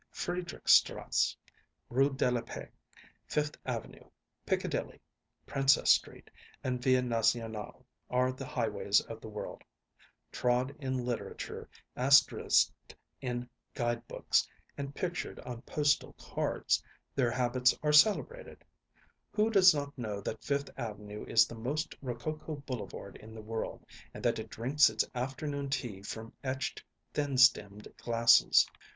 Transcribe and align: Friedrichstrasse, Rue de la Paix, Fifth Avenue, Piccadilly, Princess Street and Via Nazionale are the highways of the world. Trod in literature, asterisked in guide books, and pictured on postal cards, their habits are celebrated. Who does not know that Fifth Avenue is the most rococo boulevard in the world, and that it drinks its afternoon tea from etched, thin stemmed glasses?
Friedrichstrasse, 0.11 1.35
Rue 1.91 2.09
de 2.09 2.31
la 2.31 2.41
Paix, 2.41 2.71
Fifth 3.27 3.55
Avenue, 3.67 4.03
Piccadilly, 4.47 4.99
Princess 5.45 5.91
Street 5.91 6.31
and 6.63 6.81
Via 6.81 7.03
Nazionale 7.03 7.85
are 8.09 8.31
the 8.31 8.47
highways 8.47 8.99
of 9.01 9.21
the 9.21 9.29
world. 9.29 9.63
Trod 10.31 10.75
in 10.79 11.05
literature, 11.05 11.69
asterisked 11.95 12.95
in 13.21 13.47
guide 13.75 14.07
books, 14.07 14.47
and 14.75 14.95
pictured 14.95 15.39
on 15.41 15.61
postal 15.61 16.13
cards, 16.17 16.81
their 17.13 17.29
habits 17.29 17.77
are 17.83 17.93
celebrated. 17.93 18.65
Who 19.33 19.51
does 19.51 19.71
not 19.71 19.95
know 19.95 20.19
that 20.21 20.43
Fifth 20.43 20.71
Avenue 20.77 21.25
is 21.27 21.45
the 21.45 21.53
most 21.53 21.93
rococo 22.01 22.55
boulevard 22.55 23.17
in 23.17 23.35
the 23.35 23.43
world, 23.43 23.85
and 24.15 24.25
that 24.25 24.39
it 24.39 24.49
drinks 24.49 24.89
its 24.89 25.05
afternoon 25.13 25.69
tea 25.69 26.01
from 26.01 26.33
etched, 26.43 26.83
thin 27.13 27.37
stemmed 27.37 27.87
glasses? 27.97 28.65